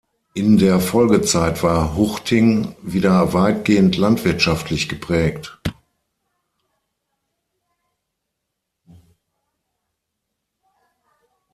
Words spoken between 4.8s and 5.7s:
geprägt.